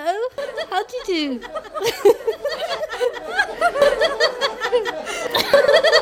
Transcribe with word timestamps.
Hello, 0.00 0.28
how 0.70 0.84
do 0.84 0.96
you 0.96 1.04
do? 1.06 1.40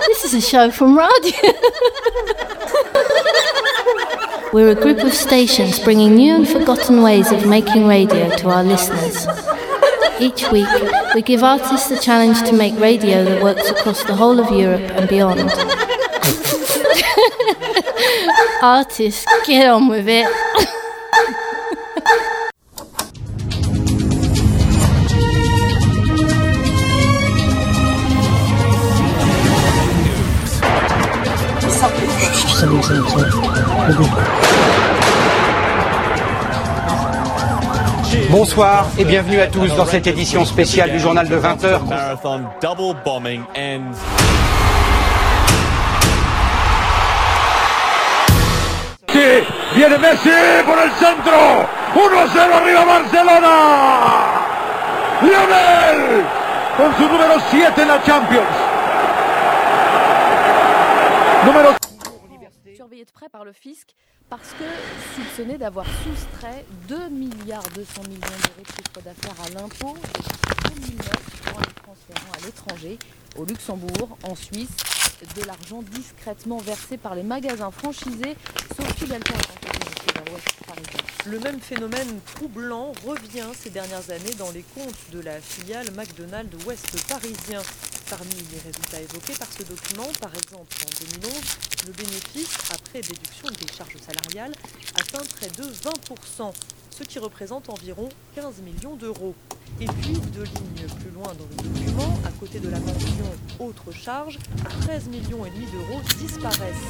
this 0.07 0.25
is 0.27 0.35
a 0.35 0.41
show 0.43 0.71
from 0.71 0.99
radio. 0.99 1.33
We're 4.53 4.73
a 4.73 4.75
group 4.75 4.99
of 4.99 5.15
stations 5.15 5.79
bringing 5.79 6.17
new 6.17 6.35
and 6.35 6.47
forgotten 6.47 7.01
ways 7.01 7.33
of 7.33 7.49
making 7.49 7.87
radio 7.87 8.29
to 8.37 8.51
our 8.51 8.63
listeners. 8.63 9.27
Each 10.21 10.53
week, 10.53 10.69
we 11.15 11.23
give 11.23 11.43
artists 11.43 11.91
a 11.91 11.99
challenge 11.99 12.43
to 12.51 12.55
make 12.55 12.79
radio 12.79 13.25
that 13.25 13.43
works 13.43 13.71
across 13.71 14.05
the 14.05 14.15
whole 14.15 14.39
of 14.39 14.51
Europe 14.51 14.91
and 14.91 15.09
beyond. 15.09 15.41
artists, 18.63 19.25
get 19.47 19.69
on 19.69 19.89
with 19.89 20.07
it. 20.07 20.46
Bonsoir 38.31 38.87
et 38.97 39.05
bienvenue 39.05 39.41
à 39.41 39.49
tous 39.49 39.75
dans 39.75 39.87
cette 39.87 40.07
édition 40.07 40.45
spéciale 40.45 40.93
du 40.93 41.01
journal 41.01 41.29
de 41.29 41.37
20h. 41.37 41.85
Marathon 41.89 42.43
double 42.61 42.97
bombing 43.05 43.43
ends. 43.57 43.97
Messi, 49.09 49.45
viene 49.75 49.99
Messi 49.99 50.31
por 50.65 50.79
el 50.79 50.91
centro, 50.93 51.67
1 51.95 52.21
a 52.21 52.27
0 52.33 52.55
arriba 52.55 52.85
Barcelona. 52.85 53.57
Lionel 55.23 56.25
con 56.77 56.95
su 56.95 57.03
número 57.13 57.35
7 57.51 57.83
en 57.83 57.89
la 57.89 58.03
Champions. 58.05 58.47
Número 61.47 61.86
par 63.31 63.45
le 63.45 63.53
fisc 63.53 63.95
parce 64.29 64.53
que 64.53 64.65
soupçonné 65.15 65.59
d'avoir 65.59 65.87
soustrait 65.87 66.65
2 66.89 67.09
milliards 67.09 67.69
200 67.75 68.03
millions 68.09 68.19
de 68.19 68.65
chiffre 68.67 69.01
d'affaires 69.05 69.41
à 69.45 69.49
l'impôt 69.51 69.97
depuis 69.97 70.97
2009 70.97 71.55
en 71.55 71.61
les 71.61 71.75
transférant 71.75 72.33
à 72.33 72.47
l'étranger, 72.47 72.99
au 73.39 73.45
Luxembourg, 73.45 74.17
en 74.23 74.35
Suisse, 74.35 74.69
de 75.37 75.45
l'argent 75.45 75.83
discrètement 75.83 76.59
versé 76.59 76.97
par 76.97 77.15
les 77.15 77.23
magasins 77.23 77.71
franchisés. 77.71 78.37
Sophie 78.77 79.07
parisien. 80.67 81.01
Le 81.27 81.39
même 81.41 81.61
phénomène 81.61 82.21
troublant 82.35 82.93
revient 83.05 83.49
ces 83.59 83.71
dernières 83.71 84.11
années 84.11 84.35
dans 84.39 84.51
les 84.51 84.63
comptes 84.63 85.11
de 85.13 85.21
la 85.21 85.41
filiale 85.41 85.91
McDonald's 85.97 86.65
Ouest 86.65 87.09
parisien. 87.09 87.63
Parmi 88.09 88.35
les 88.53 88.61
résultats 88.61 89.01
évoqués 89.01 89.35
par 89.37 89.49
ce 89.51 89.65
document, 89.65 90.09
par 90.21 90.33
exemple 90.35 90.77
en 90.85 91.21
2011, 91.21 91.43
le 91.87 91.93
bénéfice, 91.93 92.59
après 92.73 93.01
déduction 93.01 93.49
des 93.49 93.73
charges 93.73 93.97
salariales, 94.07 94.53
atteint 94.95 95.25
près 95.37 95.49
de 95.49 95.65
20%, 95.65 96.53
ce 96.97 97.05
qui 97.05 97.19
représente 97.19 97.69
environ 97.69 98.09
15 98.35 98.63
millions 98.63 98.97
d'euros. 98.97 99.35
Et 99.81 99.87
puis, 99.87 100.15
deux 100.33 100.45
lignes 100.45 100.89
plus 100.99 101.11
loin 101.11 101.27
dans 101.27 101.45
le 101.51 101.57
document, 101.69 102.19
à 102.25 102.31
côté 102.41 102.59
de 102.59 102.71
la 102.71 102.81
mention 102.81 103.29
Autres 103.59 103.93
charges, 103.93 104.39
13 104.83 105.09
millions 105.09 105.45
et 105.45 105.51
demi 105.51 105.67
d'euros 105.67 106.01
disparaissent. 106.19 106.89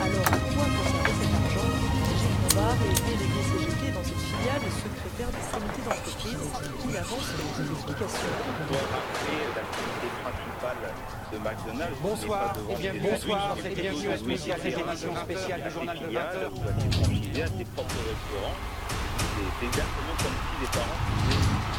Alors, 0.00 0.26
à 0.26 0.38
quoi 0.38 0.64
conserver 0.64 1.14
cet 1.18 1.34
argent? 1.34 1.70
Gilles 2.18 2.38
Bombard 2.48 2.78
est 2.86 3.02
délégué 3.02 3.42
CGT 3.50 3.90
dans 3.90 4.04
cette 4.04 4.22
filiale 4.22 4.62
et 4.62 4.70
secrétaire 4.78 5.30
des 5.34 5.44
comités 5.50 5.82
d'entreprise 5.82 6.42
qui 6.78 6.90
avance 6.96 7.28
les 7.58 7.66
explications. 7.72 8.34
de 11.32 11.38
McDonald's. 11.38 11.98
Bonsoir 12.00 12.54
et 12.70 12.76
bienvenue, 12.76 13.10
bonsoir 13.10 13.56
et 13.58 13.74
bienvenue 13.74 14.08
à 14.08 14.16
spéciale, 14.18 14.60
cette 14.62 14.78
édition 14.78 15.16
spéciale 15.16 15.62
du 15.62 15.70
journal 15.70 15.98
de 15.98 16.06
20h. 16.06 16.50
C'est 19.38 19.66
exactement 19.66 20.14
comme 20.18 20.32
si 20.34 20.60
les 20.60 20.66
parents 20.66 20.98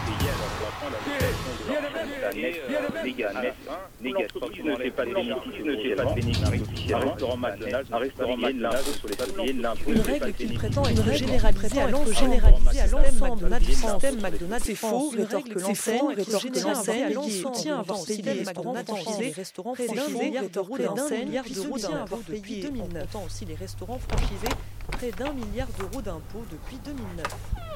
payaient 0.05 0.29
à 0.29 0.37
leurs 0.39 0.57
enfants 0.67 0.89
la 0.89 0.99
location 1.11 1.51
de 1.59 1.63
leur 1.67 1.83
chambre. 1.83 2.09
Ça 2.21 2.31
net, 2.33 3.03
négatif, 3.03 3.53
négatif. 4.01 4.37
Quand 4.39 4.49
tu 4.49 4.63
ne 4.63 4.75
fais 4.75 4.91
pas 4.91 5.05
de 5.05 5.13
bénéfice, 5.13 5.53
tu 5.55 5.63
ne 5.63 5.75
fais 5.75 5.95
pas 5.95 6.05
de 6.05 6.13
bénéfice 6.15 6.93
Un 6.93 6.99
restaurant 6.99 7.37
McDonald's, 7.37 7.91
un 7.91 7.97
restaurant 7.97 8.37
McDonald's 8.37 8.97
sur 8.97 9.09
les 9.09 9.15
foyers 9.15 9.53
de 9.53 9.61
l'impôt. 9.61 9.91
Une 9.91 10.01
règle 10.01 10.33
qu'il 10.33 10.53
prétend 10.53 10.85
être 10.85 11.13
généralisée 11.13 11.81
à 11.81 11.89
l'ensemble 11.89 12.15
généralisée 12.15 12.79
à 12.79 12.87
l'ensemble 12.87 13.59
du 13.59 13.73
système 13.73 14.21
McDonald's. 14.21 14.65
C'est 14.65 14.75
faux, 14.75 15.09
rétorque 15.09 15.53
l'enseigne, 15.55 16.13
rétorque 16.15 16.55
l'enseigne, 16.63 17.29
soutient 17.29 17.79
avoir 17.79 18.05
payé 18.05 18.21
les 18.21 18.31
restaurants 18.31 18.75
franchisés, 18.85 19.23
les 19.23 19.31
restaurants 19.31 19.75
franchisés, 19.75 20.39
rétorque 20.39 20.81
d'un 20.81 21.09
milliard 21.25 21.43
d'euros 21.43 21.77
d'impôts 21.77 22.21
depuis 22.29 22.61
2009. 22.61 23.03
Autant 23.03 23.25
aussi 23.25 23.43
les 23.45 23.55
restaurants 23.55 23.99
franchisés, 23.99 24.55
près 24.99 25.11
d'un 25.11 25.31
milliard 25.31 25.69
d'euros 25.77 26.01
d'impôts 26.01 26.45
depuis 26.51 26.77
2009. 26.83 27.68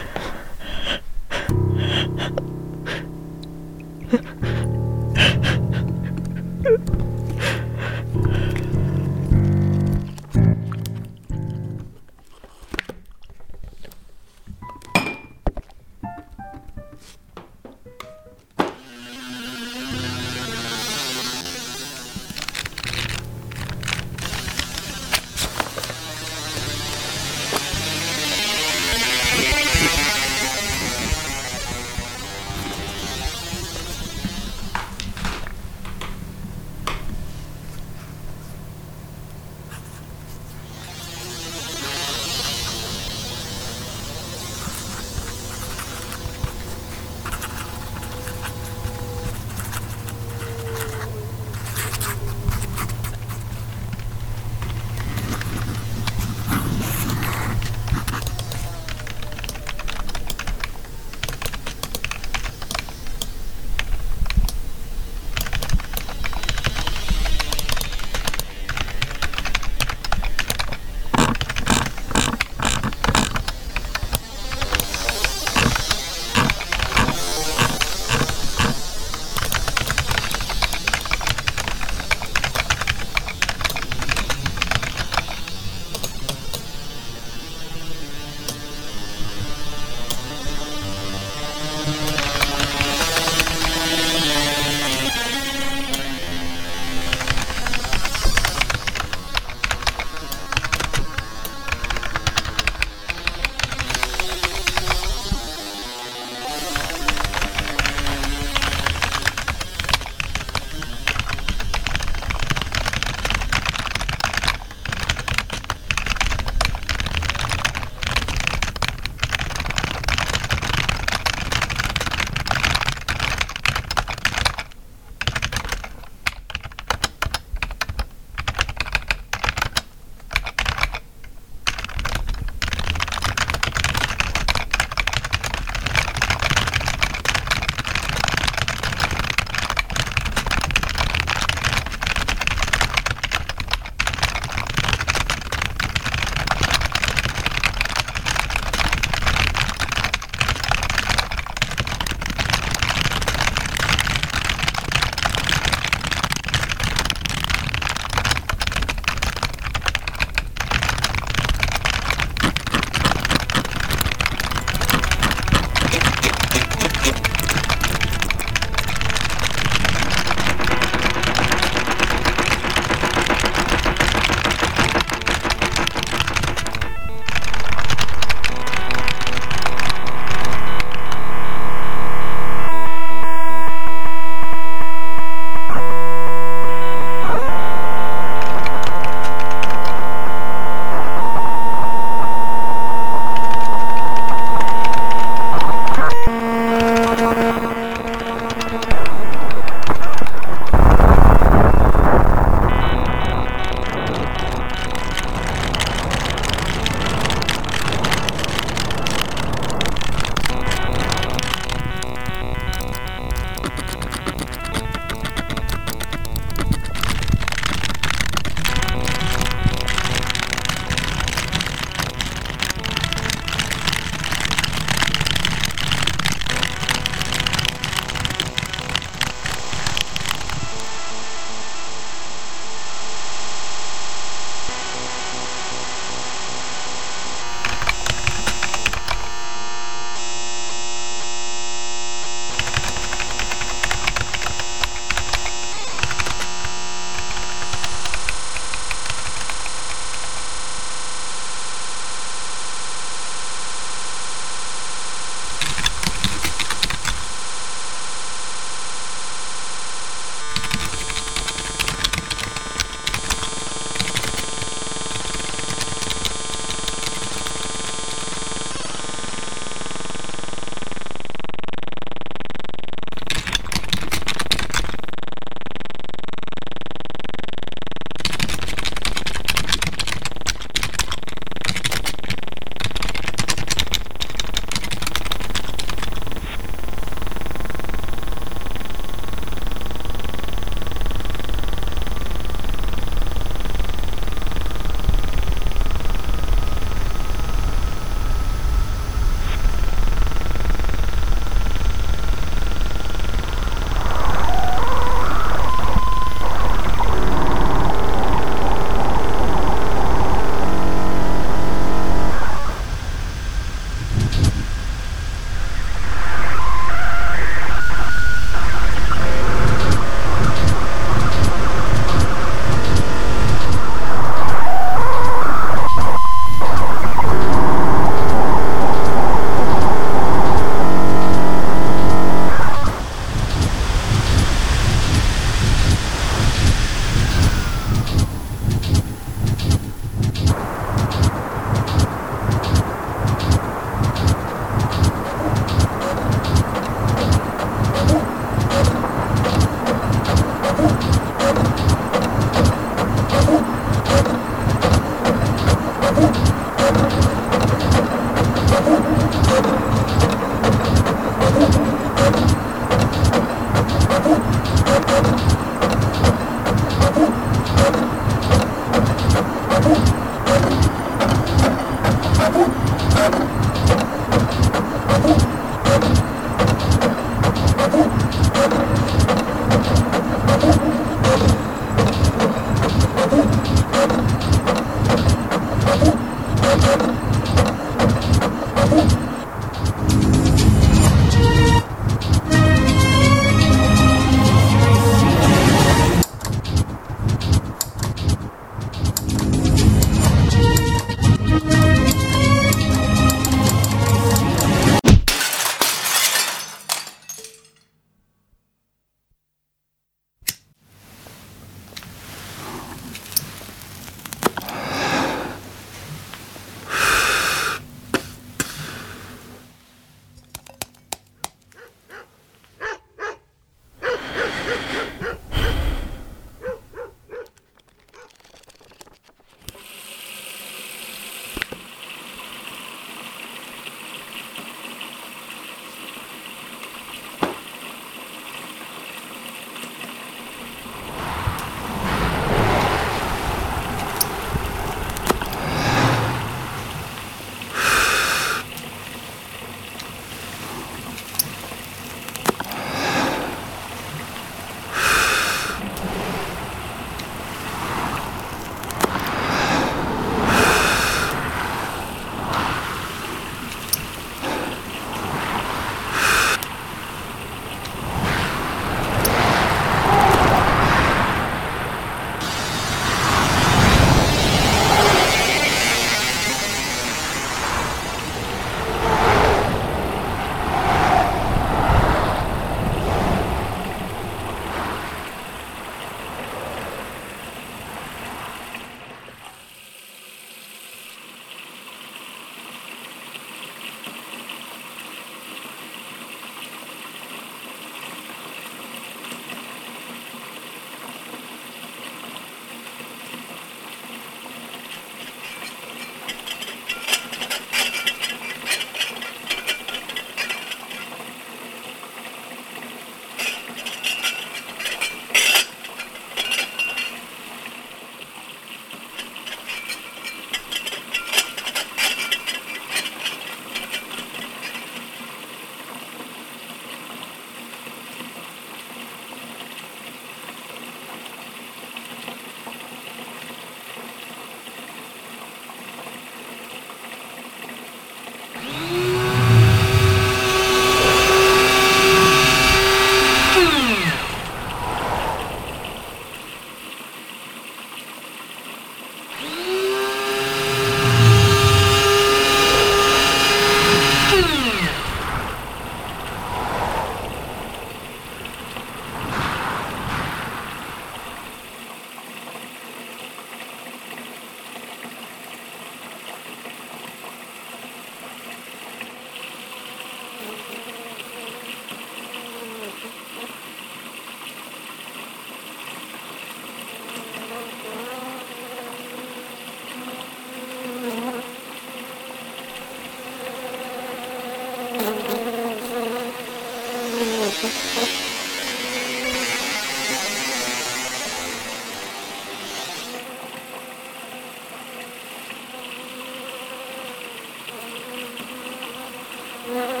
Mm-hmm. 599.63 599.97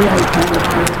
Gracias. 0.00 0.99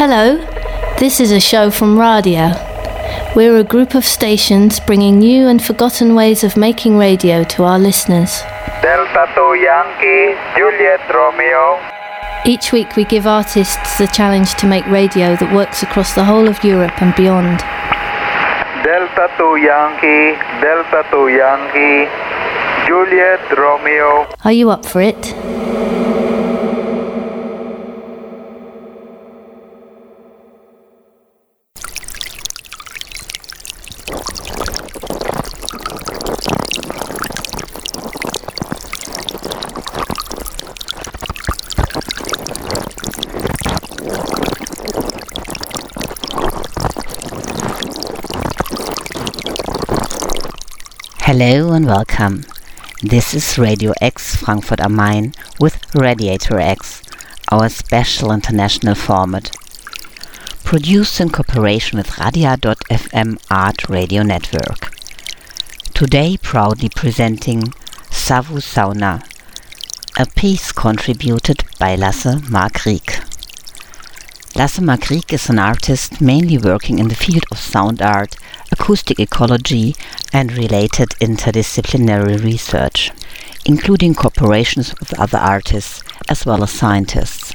Hello, 0.00 0.36
this 1.00 1.18
is 1.18 1.32
a 1.32 1.40
show 1.40 1.72
from 1.72 1.98
Radio. 1.98 2.52
We're 3.34 3.58
a 3.58 3.64
group 3.64 3.96
of 3.96 4.04
stations 4.04 4.78
bringing 4.78 5.18
new 5.18 5.48
and 5.48 5.60
forgotten 5.60 6.14
ways 6.14 6.44
of 6.44 6.56
making 6.56 6.96
radio 6.96 7.42
to 7.42 7.64
our 7.64 7.80
listeners. 7.80 8.42
Delta 8.80 9.26
2 9.34 9.54
Yankee, 9.58 10.38
Juliet 10.56 11.02
Romeo. 11.12 11.80
Each 12.46 12.70
week 12.70 12.94
we 12.94 13.06
give 13.06 13.26
artists 13.26 13.98
the 13.98 14.06
challenge 14.06 14.54
to 14.60 14.68
make 14.68 14.86
radio 14.86 15.34
that 15.34 15.52
works 15.52 15.82
across 15.82 16.14
the 16.14 16.24
whole 16.24 16.46
of 16.46 16.62
Europe 16.62 17.02
and 17.02 17.12
beyond. 17.16 17.58
Delta 18.84 19.26
2 19.36 19.56
Yankee, 19.56 20.38
Delta 20.62 21.02
2 21.10 21.26
Yankee, 21.42 22.06
Juliet 22.86 23.58
Romeo. 23.58 24.32
Are 24.44 24.52
you 24.52 24.70
up 24.70 24.86
for 24.86 25.00
it? 25.00 25.34
Hello 51.40 51.72
and 51.72 51.86
welcome. 51.86 52.42
This 53.00 53.32
is 53.32 53.58
Radio 53.58 53.92
X 54.00 54.34
Frankfurt 54.34 54.80
am 54.80 54.96
Main 54.96 55.34
with 55.60 55.78
Radiator 55.94 56.58
X, 56.58 57.00
our 57.52 57.68
special 57.68 58.32
international 58.32 58.96
format. 58.96 59.54
Produced 60.64 61.20
in 61.20 61.30
cooperation 61.30 61.96
with 61.96 62.08
Radia.fm 62.08 63.38
Art 63.52 63.88
Radio 63.88 64.24
Network. 64.24 64.90
Today 65.94 66.38
proudly 66.42 66.88
presenting 66.88 67.72
Savu 68.10 68.56
Sauna, 68.56 69.22
a 70.18 70.26
piece 70.26 70.72
contributed 70.72 71.62
by 71.78 71.94
Lasse 71.94 72.40
Markriek. 72.50 73.24
Lasse 74.56 74.80
Markriek 74.80 75.32
is 75.32 75.48
an 75.48 75.60
artist 75.60 76.20
mainly 76.20 76.58
working 76.58 76.98
in 76.98 77.06
the 77.06 77.14
field 77.14 77.44
of 77.52 77.58
sound 77.58 78.02
art, 78.02 78.34
acoustic 78.72 79.18
ecology, 79.18 79.94
and 80.32 80.52
related 80.52 81.10
interdisciplinary 81.20 82.42
research, 82.42 83.10
including 83.64 84.14
cooperations 84.14 84.98
with 85.00 85.18
other 85.18 85.38
artists 85.38 86.02
as 86.28 86.44
well 86.44 86.62
as 86.62 86.70
scientists. 86.70 87.54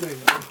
Meillä 0.00 0.22
on. 0.34 0.42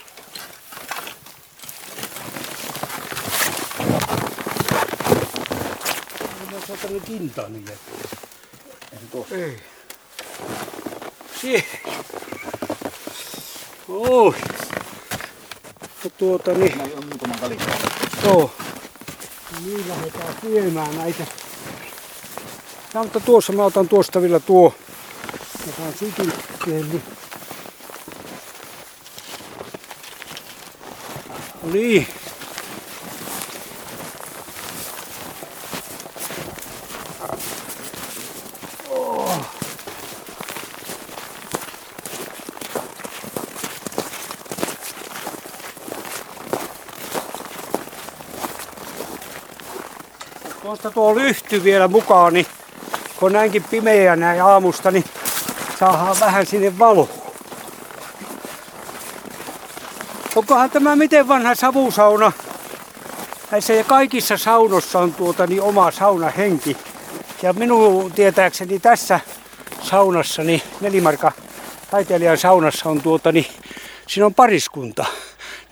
Mä 6.52 6.60
saatan 6.68 7.02
kintaani 7.06 7.64
jättää. 7.70 7.98
Ei. 9.32 9.64
Sie. 11.42 11.64
Oi. 13.88 14.34
No 16.04 16.10
tuota 16.18 16.54
niin. 16.54 16.82
on 16.82 17.06
muutama 17.06 17.34
kalikka. 17.42 17.72
Joo. 18.24 18.52
No 19.54 19.60
niin 19.66 19.90
lähdetään 19.90 20.36
syömään 20.42 20.96
näitä. 20.98 21.26
Ja, 22.94 23.04
mutta 23.04 23.20
tuossa 23.20 23.54
mä 23.54 23.66
otan 23.66 23.90
tuosta 23.90 24.22
vielä 24.22 24.40
tuo. 24.40 24.74
Mä 25.66 25.74
saan 25.78 25.94
sykin 26.00 26.34
niin. 31.74 32.08
Tuosta 50.62 50.92
tuo 50.92 51.16
lyhty 51.16 51.64
vielä 51.64 51.88
mukaan, 51.88 52.34
niin 52.34 52.46
kun 53.20 53.34
näinkin 53.34 53.64
pimeä 53.64 54.16
näin 54.16 54.44
aamusta, 54.44 54.92
niin 54.92 55.04
saadaan 55.80 56.16
vähän 56.20 56.46
sinne 56.46 56.80
valoa. 56.80 57.17
Onkohan 60.38 60.70
tämä 60.70 60.96
miten 60.96 61.28
vanha 61.28 61.56
savusauna? 61.56 62.32
Näissä 63.52 63.74
kaikissa 63.88 64.38
saunossa 64.38 65.00
on 65.00 65.14
tuota 65.14 65.48
niin 65.48 65.62
oma 65.62 65.92
saunahenki. 65.92 66.78
Ja 67.42 67.54
minun 67.54 68.12
tietääkseni 68.12 68.80
tässä 68.80 69.20
saunassa, 69.82 70.44
niin 70.44 70.62
Nelimarka 70.82 71.32
taiteilijan 71.92 72.38
saunassa 72.38 72.90
on 72.90 73.02
tuota 73.02 73.32
niin, 73.32 73.46
siinä 74.08 74.26
on 74.26 74.34
pariskunta. 74.34 75.06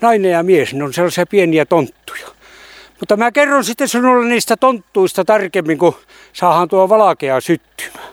Nainen 0.00 0.30
ja 0.30 0.42
mies, 0.42 0.74
ne 0.74 0.84
on 0.84 0.92
sellaisia 0.92 1.26
pieniä 1.26 1.66
tonttuja. 1.66 2.26
Mutta 3.00 3.16
mä 3.16 3.32
kerron 3.32 3.64
sitten 3.64 3.88
sinulle 3.88 4.28
niistä 4.28 4.56
tonttuista 4.56 5.24
tarkemmin, 5.24 5.78
kun 5.78 5.96
saadaan 6.32 6.68
tuo 6.68 6.88
valakea 6.88 7.40
syttymään. 7.40 8.08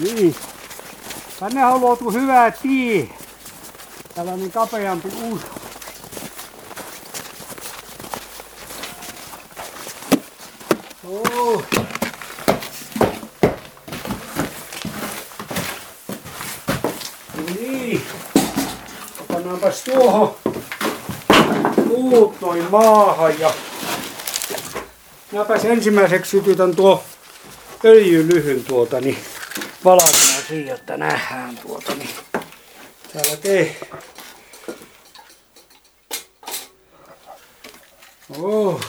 Niin. 0.00 0.36
Tänne 1.56 1.78
luotu 1.78 2.10
hyvä 2.10 2.52
tie. 2.62 3.08
Tällainen 4.14 4.50
kapeampi 4.50 5.08
usko. 5.22 5.60
Oh. 11.08 11.64
No 17.36 17.42
niin. 17.60 18.02
Pannaanpas 19.28 19.82
tuohon 19.82 20.34
puut 21.88 22.40
noin 22.40 22.64
maahan 22.70 23.40
ja 23.40 23.52
Mäpäs 25.32 25.64
ensimmäiseksi 25.64 26.30
sytytän 26.30 26.76
tuo 26.76 27.04
öljylyhyn 27.84 28.64
tuota, 28.64 29.00
niin 29.00 29.18
valakena 29.84 30.15
siihen, 30.48 30.74
että 30.74 30.96
nähdään 30.96 31.58
tuota, 31.58 31.94
niin 31.94 32.10
täällä 33.12 33.36
tee. 33.36 33.80
Oh. 38.38 38.80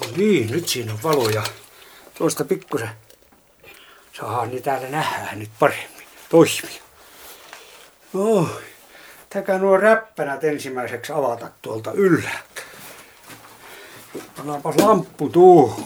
No 0.00 0.16
niin, 0.16 0.50
nyt 0.50 0.68
siinä 0.68 0.92
on 0.92 1.02
valoja. 1.02 1.42
Tuosta 2.14 2.44
pikkusen 2.44 2.90
saadaan 4.12 4.50
niin 4.50 4.62
täällä 4.62 4.88
nähdään 4.88 5.38
nyt 5.38 5.50
paremmin. 5.58 6.06
Toimia. 6.28 6.82
Oh. 8.14 8.62
Täkä 9.32 9.58
nuo 9.58 9.76
räppänät 9.76 10.44
ensimmäiseksi 10.44 11.12
avata 11.12 11.48
tuolta 11.62 11.92
ylhäältä. 11.92 12.62
Pannaanpas 14.36 14.76
lamppu 14.76 15.28
tuohon. 15.28 15.84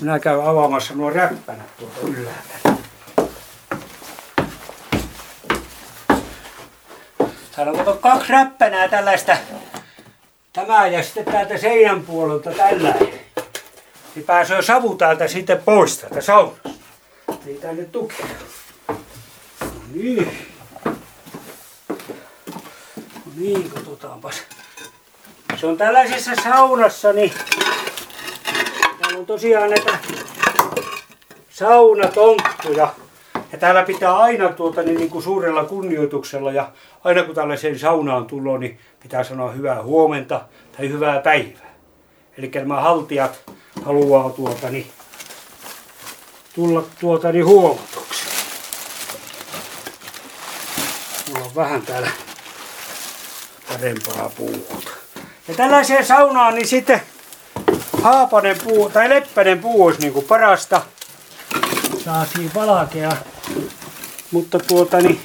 Minä 0.00 0.18
käyn 0.18 0.40
avaamassa 0.40 0.94
nuo 0.94 1.10
räppänät 1.10 1.76
tuolta 1.76 2.00
ylhäältä. 2.00 2.82
Täällä 7.56 7.90
on 7.90 7.98
kaksi 7.98 8.32
räppänää 8.32 8.88
tällaista. 8.88 9.36
Tämä 10.52 10.86
ja 10.86 11.02
sitten 11.02 11.24
täältä 11.24 11.58
seinän 11.58 12.02
puolelta 12.02 12.50
tällainen. 12.50 13.20
Niin 14.14 14.26
pääsee 14.26 14.62
savu 14.62 14.94
täältä 14.94 15.28
sitten 15.28 15.62
pois 15.62 15.98
täältä 15.98 16.20
saunasta. 16.20 16.68
Ei 17.46 17.54
tänne 17.54 17.84
tukea. 17.84 18.26
No 19.60 19.66
niin. 19.94 20.51
Katsotaanpas. 23.74 24.42
Se 25.60 25.66
on 25.66 25.76
tällaisessa 25.76 26.30
saunassa, 26.44 27.12
niin 27.12 27.32
täällä 29.00 29.18
on 29.18 29.26
tosiaan 29.26 29.70
näitä 29.70 29.98
saunatonttuja. 31.50 32.94
Ja 33.52 33.58
täällä 33.58 33.82
pitää 33.82 34.16
aina 34.16 34.48
tuota, 34.48 34.82
niin, 34.82 34.98
niin 34.98 35.10
kuin 35.10 35.22
suurella 35.22 35.64
kunnioituksella 35.64 36.52
ja 36.52 36.72
aina 37.04 37.22
kun 37.22 37.34
tällaiseen 37.34 37.78
saunaan 37.78 38.26
tulee, 38.26 38.58
niin 38.58 38.78
pitää 39.02 39.24
sanoa 39.24 39.50
hyvää 39.50 39.82
huomenta 39.82 40.40
tai 40.76 40.88
hyvää 40.88 41.20
päivää. 41.20 41.74
Eli 42.38 42.50
nämä 42.54 42.80
haltijat 42.80 43.40
haluaa 43.84 44.30
tuota, 44.30 44.70
niin, 44.70 44.86
tulla 46.54 46.84
tuota, 47.00 47.32
niin 47.32 47.46
huomatuksi. 47.46 48.24
Mulla 51.28 51.44
on 51.44 51.54
vähän 51.54 51.82
täällä 51.82 52.10
parempaa 53.72 54.28
puuta. 54.36 54.74
Ja 55.48 55.54
tällaiseen 55.54 56.06
saunaan 56.06 56.54
niin 56.54 56.68
sitten 56.68 57.02
haapanen 58.02 58.58
puu 58.64 58.90
tai 58.90 59.08
leppänen 59.08 59.58
puu 59.58 59.86
olisi 59.86 60.00
niin 60.00 60.12
kuin 60.12 60.26
parasta. 60.26 60.82
Saa 62.04 62.26
siinä 62.26 62.50
valakea. 62.54 63.16
Mutta 64.30 64.58
tuota 64.58 64.98
niin... 64.98 65.20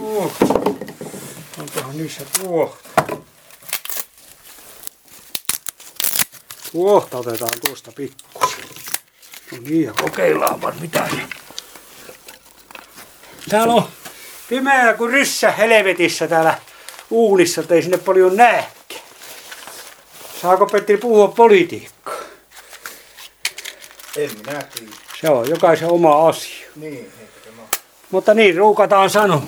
Oh. 0.00 0.32
Onkohan 1.58 1.96
niissä 1.96 2.24
tuohta? 2.40 2.88
Tuohta 6.72 7.18
otetaan 7.18 7.60
tuosta 7.66 7.92
pikkusen. 7.92 8.64
No 9.52 9.58
niin, 9.60 9.82
ja 9.82 9.92
kokeillaanpa 9.92 10.72
mitä 10.80 11.08
ne. 11.16 11.28
Täällä 13.48 13.74
on 13.74 13.88
pimeää 14.52 14.94
kuin 14.94 15.12
ryssä 15.12 15.50
helvetissä 15.50 16.28
täällä 16.28 16.58
uunissa, 17.10 17.60
että 17.60 17.74
ei 17.74 17.82
sinne 17.82 17.98
paljon 17.98 18.36
näekään. 18.36 19.02
Saako 20.42 20.66
Petteri 20.66 20.98
puhua 20.98 21.28
politiikkaa? 21.28 22.14
En 24.16 24.30
minä 24.46 24.62
tiedä. 24.62 24.92
Se 25.20 25.30
on 25.30 25.50
jokaisen 25.50 25.88
oma 25.88 26.28
asia. 26.28 26.66
Niin, 26.76 27.12
tämä 27.44 27.62
Mutta 28.10 28.34
niin, 28.34 28.56
ruukataan 28.56 29.10
sanoa. 29.10 29.42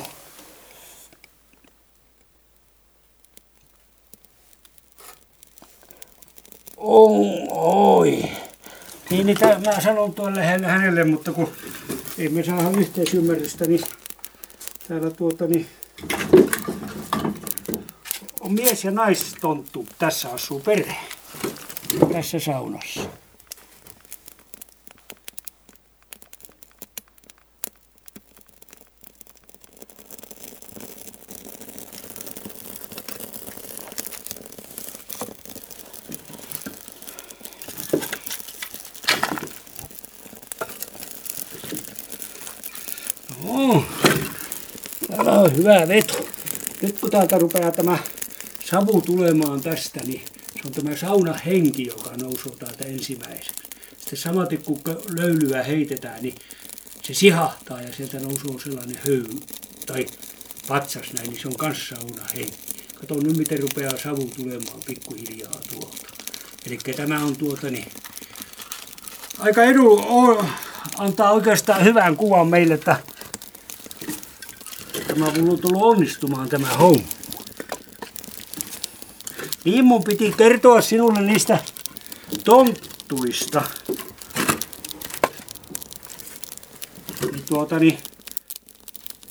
On, 6.77 7.25
oi. 7.51 8.25
Niin, 9.11 9.27
niin 9.27 9.39
mä 9.65 9.81
sanon 9.81 10.15
tuolle 10.15 10.43
hänelle, 10.43 10.67
hänelle, 10.67 11.05
mutta 11.05 11.33
kun 11.33 11.53
ei 12.19 12.29
me 12.29 12.43
saada 12.43 12.79
yhteisymmärrystä, 12.79 13.65
niin 13.65 13.85
täällä 14.89 15.11
tuota 15.11 15.47
niin 15.47 15.67
on 18.41 18.53
mies 18.53 18.85
ja 18.85 18.91
naistonttu. 18.91 19.87
Tässä 19.99 20.29
asuu 20.29 20.61
perhe. 20.61 20.97
Tässä 22.13 22.39
saunassa. 22.39 23.01
No, 43.45 43.85
täällä 45.11 45.41
on 45.41 45.44
hyvä 45.57 45.89
veto. 45.89 46.29
Nyt 46.83 47.01
kun 47.01 47.11
täältä 47.11 47.39
rupeaa 47.39 47.71
tämä 47.71 47.99
savu 48.65 49.01
tulemaan 49.01 49.61
tästä, 49.61 50.01
niin 50.07 50.23
se 50.55 50.61
on 50.67 50.73
tämä 50.73 50.97
saunahenki, 50.97 51.87
joka 51.87 52.11
nousee 52.23 52.53
täältä 52.59 52.85
ensimmäiseksi. 52.85 53.65
Sitten 53.99 54.19
samaten 54.19 54.63
kun 54.63 54.81
löylyä 55.19 55.63
heitetään, 55.63 56.23
niin 56.23 56.35
se 57.03 57.15
sihahtaa 57.15 57.83
ja 57.83 57.93
sieltä 57.93 58.21
nousee 58.21 58.65
sellainen 58.65 58.99
höy 59.07 59.25
tai 59.87 60.07
patsas 60.69 61.13
näin, 61.13 61.31
niin 61.31 61.41
se 61.41 61.49
on 61.49 61.57
kans 61.57 61.89
saunahenki. 61.89 62.53
Kato 62.95 63.15
nyt 63.15 63.37
miten 63.37 63.61
rupeaa 63.61 63.99
savu 64.03 64.31
tulemaan 64.37 64.81
pikkuhiljaa 64.87 65.61
tuolta. 65.71 66.07
Eli 66.67 66.79
tämä 66.97 67.25
on 67.25 67.37
tuota 67.37 67.71
niin, 67.71 67.87
aika 69.39 69.65
edu, 69.65 70.05
antaa 70.99 71.31
oikeastaan 71.31 71.85
hyvän 71.85 72.17
kuvan 72.17 72.49
meille, 72.49 72.75
että 72.75 72.97
tämä 75.15 75.31
mulla 75.39 75.53
on 75.53 75.59
tullut 75.59 75.83
onnistumaan 75.83 76.49
tämä 76.49 76.69
homma. 76.69 77.09
Niin 79.65 79.85
mun 79.85 80.05
piti 80.05 80.35
kertoa 80.37 80.81
sinulle 80.81 81.21
niistä 81.21 81.59
tonttuista. 82.45 83.63
Niin 87.33 87.43
tuota 87.49 87.79
niin, 87.79 87.99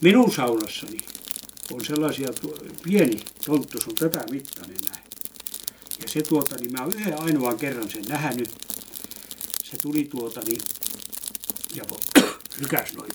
minun 0.02 0.34
saunassani 0.34 0.98
on 1.72 1.86
sellaisia 1.86 2.30
pieni 2.84 3.26
tonttu, 3.46 3.78
on 3.88 3.96
tätä 3.96 4.26
mittainen 4.32 4.78
näin. 4.92 5.04
Ja 6.02 6.08
se 6.08 6.22
tuota, 6.22 6.56
niin 6.56 6.72
mä 6.72 6.82
oon 6.84 6.94
yhden 6.96 7.22
ainoan 7.22 7.58
kerran 7.58 7.92
sen 7.92 8.06
nähnyt. 8.06 8.50
Se 9.64 9.78
tuli 9.82 10.04
tuota 10.04 10.42
niin, 10.48 10.62
ja 11.76 11.84
rykäs 12.60 12.94
noin 12.98 13.12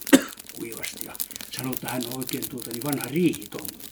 kuivasti 0.59 1.05
ja 1.05 1.13
sanoi, 1.59 1.73
että 1.73 1.89
hän 1.89 2.05
on 2.05 2.17
oikein 2.17 2.49
tuota 2.49 2.69
niin 2.69 2.83
vanha 2.83 3.05
riihitonttu. 3.05 3.85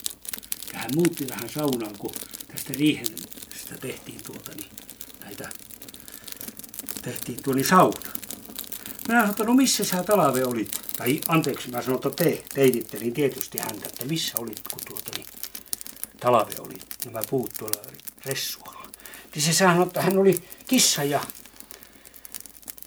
Ja 0.72 0.78
hän 0.78 0.90
muutti 0.94 1.26
tähän 1.26 1.48
saunaan, 1.48 1.98
kun 1.98 2.14
tästä 2.52 2.72
riihestä 2.72 3.76
tehtiin 3.80 4.20
tuota 4.26 4.50
niin, 4.56 4.70
näitä, 5.24 5.48
tehtiin 7.02 7.42
tuoni 7.42 7.64
sauna. 7.64 8.00
Minä 9.08 9.20
sanoin, 9.20 9.30
että 9.30 9.44
no 9.44 9.54
missä 9.54 9.84
sä 9.84 10.02
talve 10.02 10.44
olit? 10.44 10.80
Tai 10.96 11.20
anteeksi, 11.28 11.70
mä 11.70 11.82
sanoin, 11.82 12.06
että 12.06 12.24
te 12.24 12.44
teititte, 12.54 12.98
niin 12.98 13.14
tietysti 13.14 13.58
häntä, 13.58 13.86
että 13.86 14.04
missä 14.04 14.38
olit, 14.38 14.62
kun 14.70 14.82
tuota 14.88 15.10
niin, 15.16 15.26
talve 16.20 16.54
oli 16.58 16.74
nämä 17.04 17.20
puut 17.30 17.54
tuolla 17.58 17.82
ressualla. 18.24 18.88
Niin 19.34 19.42
se 19.42 19.52
sanoi, 19.52 19.86
että 19.86 20.02
hän 20.02 20.18
oli 20.18 20.42
kissa 20.66 21.04
ja 21.04 21.20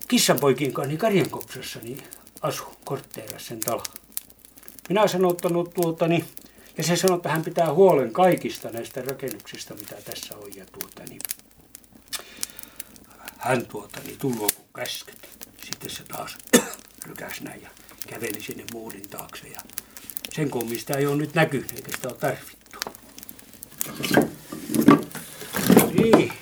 kissanpoikien 0.07 0.73
kanssa 0.73 0.87
niin 0.87 0.99
Karjankopsassa 0.99 1.79
niin 1.79 2.03
asu 2.41 2.63
kortteerassa 2.85 3.47
sen 3.47 3.59
talo. 3.59 3.83
Minä 4.91 5.07
sanoin, 5.07 5.35
että 5.35 5.49
no 5.49 5.63
tuota 5.63 6.07
niin, 6.07 6.25
ja 6.77 6.83
se 6.83 6.95
sanoi, 6.95 7.15
että 7.15 7.29
hän 7.29 7.43
pitää 7.43 7.73
huolen 7.73 8.13
kaikista 8.13 8.69
näistä 8.69 9.01
rakennuksista, 9.01 9.73
mitä 9.73 9.95
tässä 10.05 10.37
on. 10.37 10.55
Ja 10.55 10.65
tuota 10.65 11.03
niin, 11.09 11.21
hän 13.37 13.65
tuota 13.65 13.99
niin, 14.05 14.17
tullut 14.17 14.53
kun 14.53 14.65
käsket. 14.75 15.47
Sitten 15.63 15.89
se 15.89 16.03
taas 16.03 16.37
rykäs 17.07 17.41
näin 17.41 17.61
ja 17.61 17.69
käveli 18.07 18.41
sinne 18.41 18.63
muudin 18.73 19.09
taakse. 19.09 19.47
Ja 19.47 19.61
sen 20.33 20.49
kommista 20.49 20.97
ei 20.97 21.07
ole 21.07 21.15
nyt 21.15 21.33
näkynyt, 21.33 21.71
eikä 21.71 21.91
sitä 21.95 22.07
ole 22.07 22.17
tarvittu. 22.17 22.79
Niin. 25.93 26.33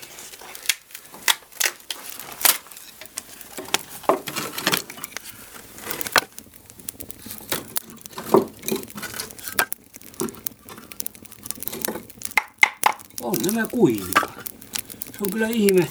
Nämä 13.46 13.68
kuivia. 13.68 14.06
Se 15.12 15.18
on 15.22 15.32
kyllä 15.32 15.48
ihme. 15.48 15.88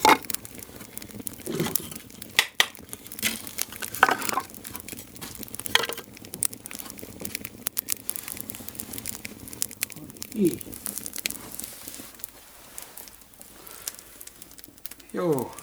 Niin. 10.35 10.61
Joo. 15.13 15.57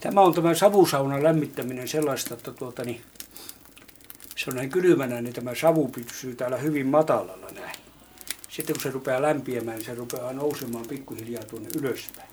Tämä 0.00 0.20
on 0.20 0.34
tämä 0.34 0.54
savusaunan 0.54 1.22
lämmittäminen 1.22 1.88
sellaista, 1.88 2.34
että 2.34 2.52
tuota, 2.52 2.84
niin, 2.84 3.00
se 4.36 4.50
on 4.50 4.56
näin 4.56 4.70
kylmänä, 4.70 5.20
niin 5.20 5.34
tämä 5.34 5.54
savu 5.54 5.88
pysyy 5.88 6.34
täällä 6.34 6.56
hyvin 6.56 6.86
matalalla 6.86 7.50
näin. 7.50 7.69
Sitten 8.60 8.74
kun 8.76 8.82
se 8.82 8.90
rupeaa 8.90 9.22
lämpiämään, 9.22 9.76
niin 9.76 9.86
se 9.86 9.94
rupeaa 9.94 10.32
nousemaan 10.32 10.86
pikkuhiljaa 10.86 11.42
tuonne 11.44 11.68
ylöspäin. 11.78 12.28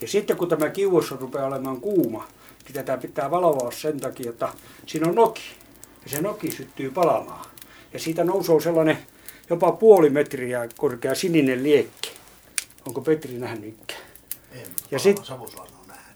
Ja 0.00 0.08
sitten 0.08 0.36
kun 0.36 0.48
tämä 0.48 0.70
kiuos 0.70 1.10
rupeaa 1.10 1.46
olemaan 1.46 1.80
kuuma, 1.80 2.28
niin 2.64 2.74
tätä 2.74 2.96
pitää 2.96 3.30
valvoa 3.30 3.70
sen 3.70 4.00
takia, 4.00 4.30
että 4.30 4.48
siinä 4.86 5.08
on 5.08 5.14
noki. 5.14 5.42
Ja 6.04 6.10
se 6.10 6.20
noki 6.20 6.50
syttyy 6.50 6.90
palamaan. 6.90 7.46
Ja 7.92 7.98
siitä 7.98 8.24
nousee 8.24 8.60
sellainen 8.60 8.98
jopa 9.50 9.72
puoli 9.72 10.10
metriä 10.10 10.68
korkea 10.76 11.14
sininen 11.14 11.62
liekki. 11.62 12.10
Onko 12.86 13.00
Petri 13.00 13.38
nähnyt 13.38 13.74
ikään? 13.82 14.00
En, 14.52 14.66
Ja 14.90 14.98
sit- 14.98 15.16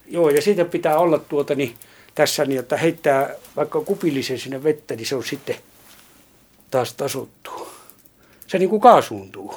Joo, 0.07 0.31
ja 0.31 0.43
siitä 0.43 0.65
pitää 0.65 0.99
olla 0.99 1.19
tuota 1.19 1.55
niin, 1.55 1.75
tässä 2.15 2.45
niin, 2.45 2.61
että 2.61 2.77
heittää 2.77 3.35
vaikka 3.57 3.81
kupillisen 3.81 4.39
sinne 4.39 4.63
vettä, 4.63 4.97
niin 4.97 5.07
se 5.07 5.15
on 5.17 5.25
sitten 5.25 5.57
taas 6.71 6.95
tasottuu. 6.95 7.58
Se 8.49 8.59
niin 8.59 8.71
kuin 8.71 8.81
kaasuuntuu 8.81 9.55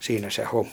siinä 0.00 0.30
se 0.30 0.44
homma. 0.44 0.72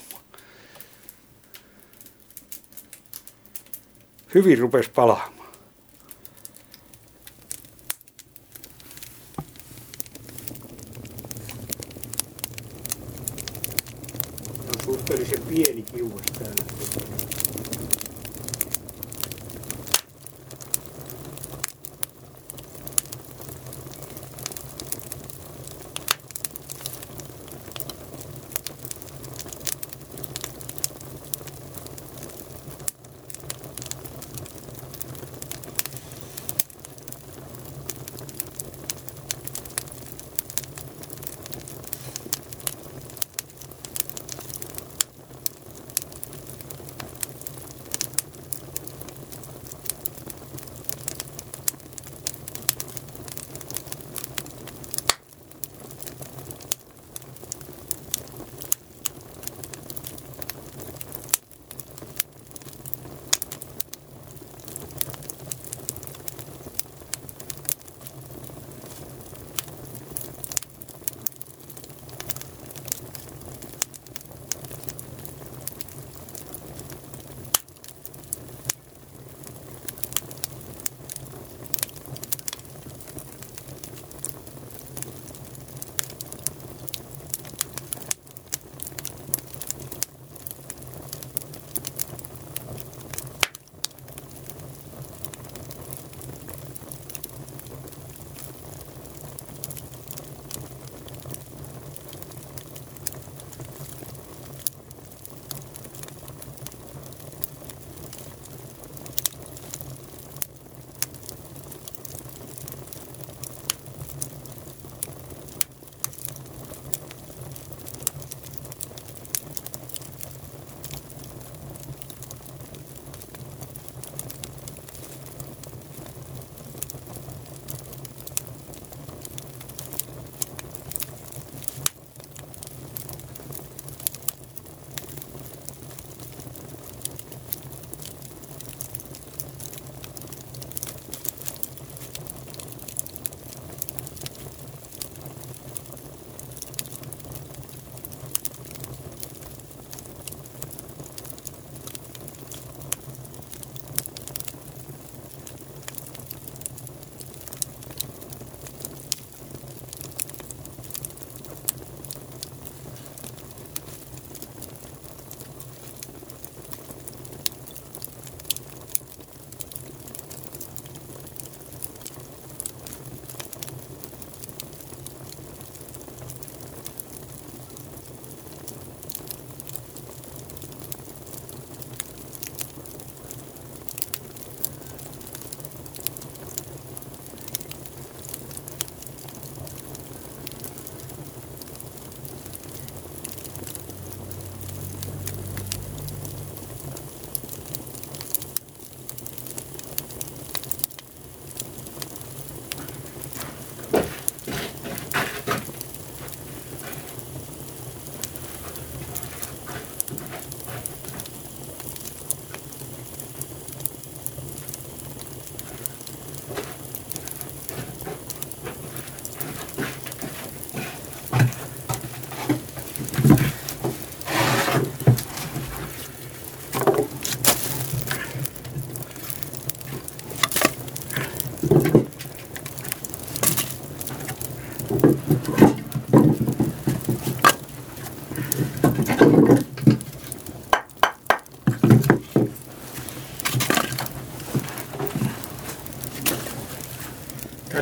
Hyvin 4.33 4.59
rupesi 4.59 4.91
palaamaan. 4.91 5.42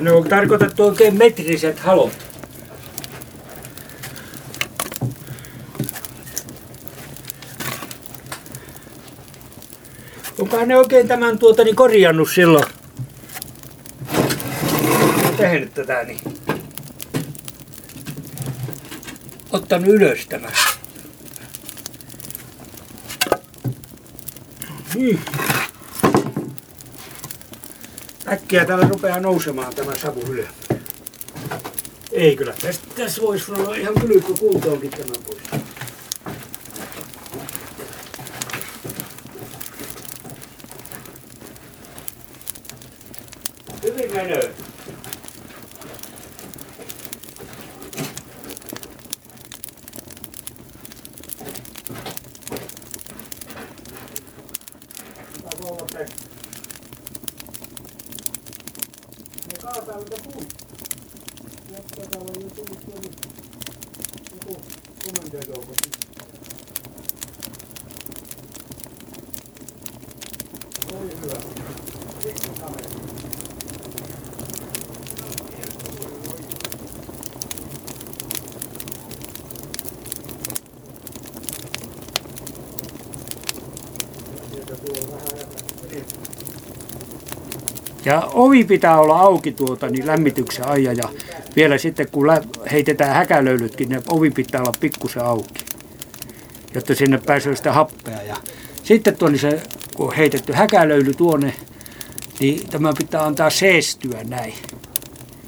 Ne 0.01 0.11
on 0.11 0.29
tarkoitettu 0.29 0.83
oikein 0.83 1.17
metriset 1.17 1.79
halot. 1.79 2.11
Onkohan 10.39 10.67
ne 10.67 10.77
oikein 10.77 11.07
tämän 11.07 11.39
tuota 11.39 11.63
niin 11.63 11.75
korjannut 11.75 12.29
silloin? 12.31 12.65
Tehnyt 15.37 15.73
tätä 15.73 16.03
niin. 16.03 16.19
Ottanut 19.51 19.87
ylös 19.87 20.27
tämän. 20.27 20.51
Niin. 24.95 25.19
Äkkiä 28.31 28.65
täällä 28.65 28.87
rupeaa 28.87 29.19
nousemaan 29.19 29.75
tämä 29.75 29.97
savu 29.97 30.21
ylös. 30.21 30.47
Ei 32.11 32.35
kyllä, 32.35 32.53
tässä, 32.61 32.81
tässä 32.95 33.21
voisi 33.21 33.51
olla 33.51 33.75
ihan 33.75 33.93
kylykkä 34.01 34.33
kuntoonkin 34.39 34.91
tämä 34.91 35.13
pois. 35.25 35.41
Hyvin 43.83 44.11
menee. 44.15 44.53
Ne 59.47 59.57
kaataa 59.61 59.99
mitä 59.99 60.15
puut. 60.23 60.47
Jotta 61.71 62.01
täällä 62.01 62.31
on 62.35 62.41
jo 62.43 62.49
tullut 62.49 62.85
tuonne 62.85 63.09
joku 64.31 64.61
komentojoukko. 65.05 65.73
Oli 70.93 71.17
hyvä. 71.21 71.35
Pikku 72.23 72.61
kamera. 72.61 73.01
Ja 88.11 88.21
ovi 88.33 88.63
pitää 88.63 88.99
olla 88.99 89.19
auki 89.19 89.51
tuota, 89.51 89.89
niin 89.89 90.07
lämmityksen 90.07 90.67
ajan 90.67 90.97
ja 90.97 91.09
vielä 91.55 91.77
sitten 91.77 92.07
kun 92.11 92.27
heitetään 92.71 93.15
häkälöylytkin, 93.15 93.89
niin 93.89 94.01
ovi 94.09 94.29
pitää 94.31 94.61
olla 94.61 94.73
pikkusen 94.79 95.23
auki, 95.23 95.65
jotta 96.73 96.95
sinne 96.95 97.17
pääsee 97.25 97.55
sitä 97.55 97.73
happea. 97.73 98.21
Ja 98.21 98.35
sitten 98.83 99.15
tuonne 99.15 99.37
se, 99.37 99.61
kun 99.95 100.07
on 100.07 100.15
heitetty 100.15 100.53
häkälöyly 100.53 101.13
tuonne, 101.13 101.53
niin 102.39 102.67
tämä 102.69 102.93
pitää 102.97 103.25
antaa 103.25 103.49
seestyä 103.49 104.23
näin. 104.23 104.53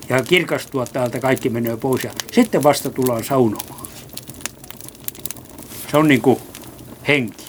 Ja 0.09 0.23
kirkastua 0.23 0.85
täältä, 0.85 1.19
kaikki 1.19 1.49
menee 1.49 1.77
pois 1.77 2.03
ja 2.03 2.11
sitten 2.31 2.63
vasta 2.63 2.89
tullaan 2.89 3.23
saunomaan. 3.23 3.87
Se 5.91 5.97
on 5.97 6.07
niin 6.07 6.21
kuin 6.21 6.39
henki. 7.07 7.45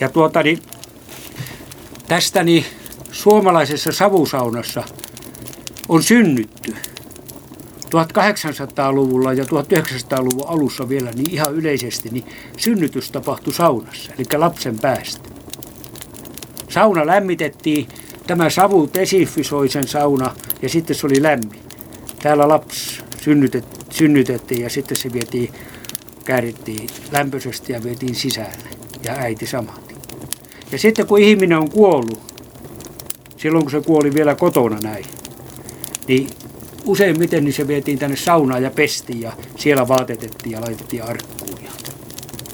Ja 0.00 0.08
tuota 0.08 0.42
niin, 0.42 0.58
tästä 2.10 2.42
niin 2.42 2.64
suomalaisessa 3.12 3.92
savusaunassa 3.92 4.84
on 5.88 6.02
synnytty 6.02 6.76
1800-luvulla 7.84 9.32
ja 9.32 9.44
1900-luvun 9.44 10.48
alussa 10.48 10.88
vielä 10.88 11.10
niin 11.10 11.30
ihan 11.30 11.54
yleisesti 11.54 12.08
niin 12.08 12.24
synnytys 12.56 13.10
tapahtui 13.10 13.52
saunassa, 13.52 14.12
eli 14.18 14.26
lapsen 14.38 14.78
päästä. 14.78 15.28
Sauna 16.68 17.06
lämmitettiin, 17.06 17.88
tämä 18.26 18.50
savu 18.50 18.90
desinfisoi 18.94 19.68
sen 19.68 19.88
sauna 19.88 20.34
ja 20.62 20.68
sitten 20.68 20.96
se 20.96 21.06
oli 21.06 21.22
lämmin. 21.22 21.62
Täällä 22.22 22.48
lapsi 22.48 23.00
synnytet, 23.20 23.86
synnytettiin 23.90 24.62
ja 24.62 24.70
sitten 24.70 24.96
se 24.96 25.12
vietiin, 25.12 25.52
käärittiin 26.24 26.88
lämpöisesti 27.12 27.72
ja 27.72 27.82
vietiin 27.82 28.14
sisälle 28.14 28.68
ja 29.04 29.12
äiti 29.12 29.46
samaten. 29.46 29.89
Ja 30.72 30.78
sitten 30.78 31.06
kun 31.06 31.18
ihminen 31.18 31.58
on 31.58 31.70
kuollut, 31.70 32.20
silloin 33.36 33.64
kun 33.64 33.70
se 33.70 33.80
kuoli 33.80 34.14
vielä 34.14 34.34
kotona 34.34 34.78
näin, 34.82 35.04
niin 36.08 36.28
useimmiten 36.84 37.44
niin 37.44 37.52
se 37.52 37.68
vietiin 37.68 37.98
tänne 37.98 38.16
saunaan 38.16 38.62
ja 38.62 38.70
pestiin 38.70 39.20
ja 39.20 39.32
siellä 39.56 39.88
vaatetettiin 39.88 40.52
ja 40.52 40.60
laitettiin 40.60 41.02
arkkuun. 41.02 41.40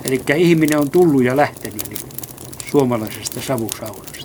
Eli 0.04 0.20
ihminen 0.36 0.78
on 0.78 0.90
tullut 0.90 1.24
ja 1.24 1.36
lähtenyt 1.36 1.88
niin 1.88 1.98
suomalaisesta 2.70 3.40
savusaunasta. 3.40 4.15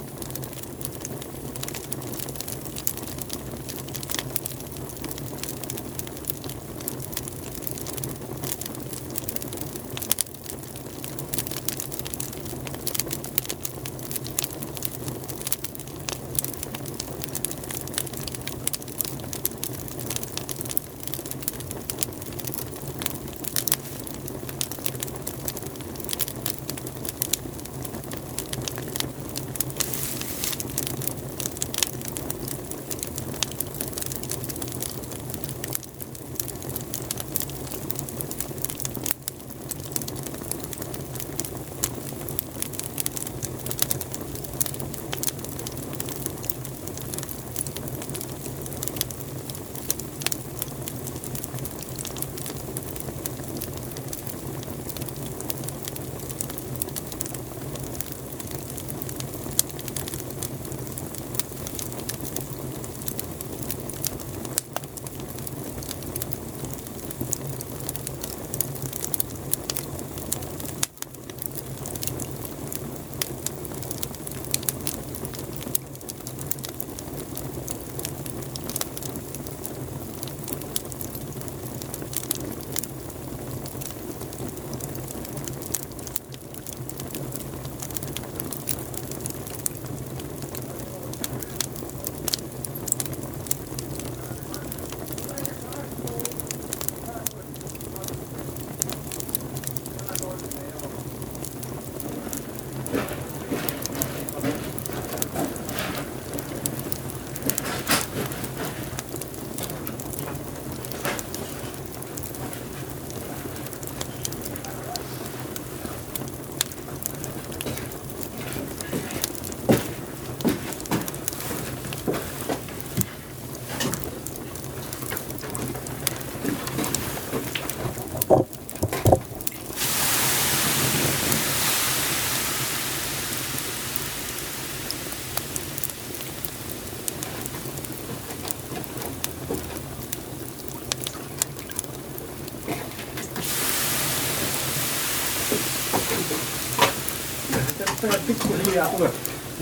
Pikkuhiljaa 148.28 148.88
tule. 148.88 149.10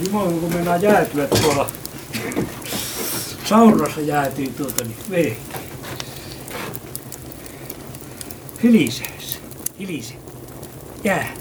Jumala, 0.05 0.31
kun 0.31 0.53
mennään 0.53 0.81
jäätyä 0.81 1.27
tuolla 1.27 1.69
saunassa 3.49 4.01
jäätyy 4.01 4.47
tuota 4.47 4.83
niin 4.83 4.97
vee. 5.09 5.37
Hiliseessä. 8.63 9.39
Hilise. 9.79 10.13
Jää. 11.03 11.33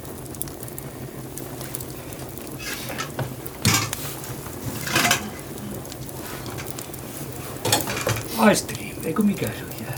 Aistri, 8.38 8.94
eikö 9.04 9.22
mikä 9.22 9.46
se 9.46 9.64
on 9.64 9.86
jää? 9.86 9.96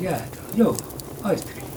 Jäätä. 0.00 0.38
Joo, 0.56 0.76
aistri. 1.22 1.67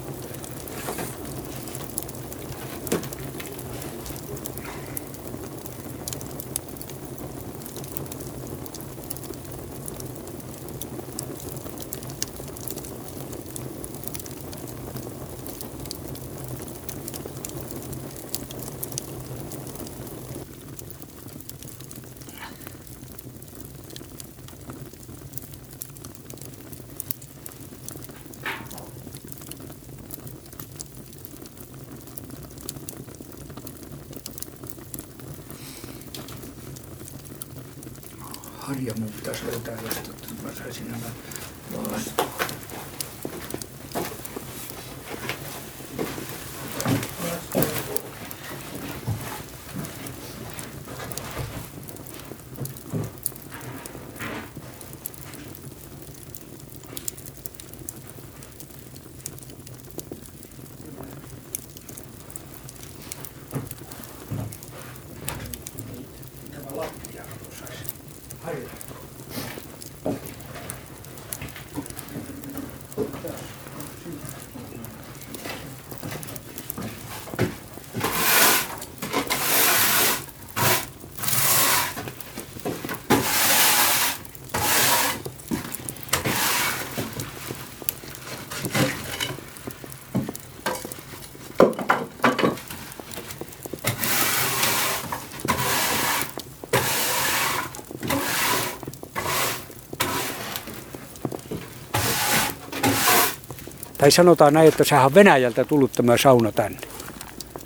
Tai 104.01 104.11
sanotaan 104.11 104.53
näin, 104.53 104.67
että 104.67 104.83
sehän 104.83 105.05
on 105.05 105.13
Venäjältä 105.13 105.63
tullut 105.63 105.91
tämä 105.91 106.17
sauna 106.17 106.51
tänne 106.51 106.79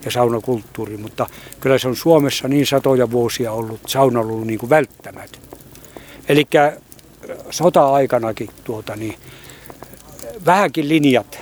ja 0.05 0.11
saunakulttuuri, 0.11 0.97
mutta 0.97 1.27
kyllä 1.59 1.77
se 1.77 1.87
on 1.87 1.95
Suomessa 1.95 2.47
niin 2.47 2.67
satoja 2.67 3.11
vuosia 3.11 3.51
ollut, 3.51 3.79
sauna 3.87 4.19
on 4.19 4.25
ollut 4.25 4.47
niin 4.47 4.59
kuin 4.59 4.69
välttämätön. 4.69 5.41
Eli 6.29 6.45
sota-aikanakin 7.49 8.49
tuota, 8.63 8.95
niin, 8.95 9.15
vähänkin 10.45 10.89
linjat 10.89 11.39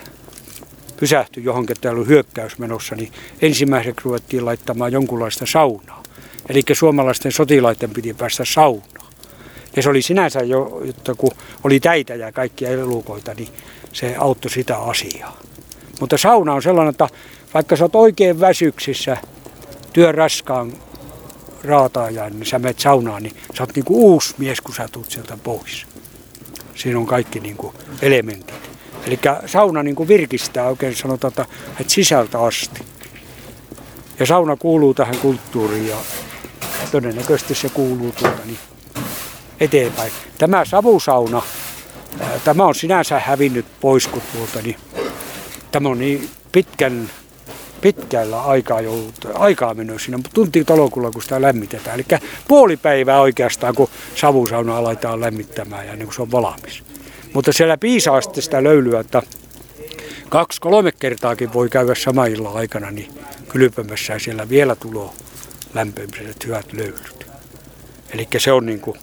pysähtyi 0.97 1.43
johonkin, 1.43 1.77
että 1.77 1.91
oli 1.91 2.07
hyökkäys 2.07 2.57
menossa, 2.57 2.95
niin 2.95 3.11
ensimmäiseksi 3.41 4.05
ruvettiin 4.05 4.45
laittamaan 4.45 4.91
jonkunlaista 4.91 5.45
saunaa. 5.45 6.03
Eli 6.49 6.61
suomalaisten 6.73 7.31
sotilaiden 7.31 7.89
piti 7.89 8.13
päästä 8.13 8.45
saunaan. 8.45 9.02
Ja 9.75 9.83
se 9.83 9.89
oli 9.89 10.01
sinänsä 10.01 10.39
jo, 10.39 10.81
että 10.89 11.13
kun 11.15 11.31
oli 11.63 11.79
täitä 11.79 12.15
ja 12.15 12.31
kaikkia 12.31 12.69
elukoita, 12.69 13.33
niin 13.33 13.49
se 13.93 14.15
auttoi 14.17 14.51
sitä 14.51 14.77
asiaa. 14.77 15.37
Mutta 15.99 16.17
sauna 16.17 16.53
on 16.53 16.61
sellainen, 16.61 16.89
että 16.89 17.07
vaikka 17.53 17.75
sä 17.75 17.83
oot 17.83 17.95
oikein 17.95 18.39
väsyksissä 18.39 19.17
työn 19.93 20.15
raskaan 20.15 20.73
raataajan, 21.63 22.33
niin 22.33 22.45
sä 22.45 22.59
menet 22.59 22.79
saunaan, 22.79 23.23
niin 23.23 23.35
sä 23.57 23.63
oot 23.63 23.75
niinku 23.75 24.13
uusi 24.13 24.35
mies, 24.37 24.61
kun 24.61 24.75
sä 24.75 24.87
tulet 24.91 25.11
sieltä 25.11 25.37
pois. 25.43 25.85
Siinä 26.75 26.99
on 26.99 27.05
kaikki 27.05 27.39
niinku 27.39 27.73
elementit. 28.01 28.69
Eli 29.05 29.19
sauna 29.45 29.83
niinku 29.83 30.07
virkistää 30.07 30.67
oikein 30.67 30.95
sanotaan, 30.95 31.29
että, 31.29 31.45
että 31.79 31.93
sisältä 31.93 32.39
asti. 32.39 32.81
Ja 34.19 34.25
sauna 34.25 34.55
kuuluu 34.55 34.93
tähän 34.93 35.17
kulttuuriin 35.17 35.87
ja 35.87 35.97
todennäköisesti 36.91 37.55
se 37.55 37.69
kuuluu 37.69 38.11
tuota 38.11 38.45
niin 38.45 38.59
eteenpäin. 39.63 40.11
Tämä 40.37 40.65
savusauna, 40.65 41.41
tämä 42.43 42.65
on 42.65 42.75
sinänsä 42.75 43.19
hävinnyt 43.19 43.65
pois, 43.81 44.07
kun 44.07 44.21
tuota, 44.33 44.61
niin, 44.61 44.75
tämä 45.71 45.89
on 45.89 45.99
niin 45.99 46.29
pitkän, 46.51 47.09
pitkällä 47.81 48.41
aikaa, 48.41 48.81
joudut, 48.81 49.27
aikaa 49.33 49.73
mennyt 49.73 50.01
siinä, 50.01 50.17
mutta 50.17 50.31
tunti 50.33 50.63
talokulla, 50.63 51.11
kun 51.11 51.21
sitä 51.21 51.41
lämmitetään. 51.41 51.95
Eli 51.95 52.05
puoli 52.47 52.77
päivää 52.77 53.21
oikeastaan, 53.21 53.75
kun 53.75 53.89
savusauna 54.15 54.77
aletaan 54.77 55.21
lämmittämään 55.21 55.87
ja 55.87 55.95
niin 55.95 56.05
kun 56.05 56.13
se 56.13 56.21
on 56.21 56.31
valmis. 56.31 56.83
Mutta 57.33 57.53
siellä 57.53 57.77
piisaa 57.77 58.21
sitten 58.21 58.43
sitä 58.43 58.63
löylyä, 58.63 58.99
että 58.99 59.21
kaksi-kolme 60.29 60.91
kertaakin 60.91 61.53
voi 61.53 61.69
käydä 61.69 61.95
sama 61.95 62.25
illan 62.25 62.55
aikana 62.55 62.91
niin 62.91 63.13
kylpemässä 63.49 64.13
ja 64.13 64.19
siellä 64.19 64.49
vielä 64.49 64.75
tulo 64.75 65.13
lämpömiset 65.73 66.45
hyvät 66.45 66.73
löylyt. 66.73 67.27
Eli 68.13 68.27
se 68.37 68.51
on 68.51 68.65
niin 68.65 68.79
kuin 68.79 68.97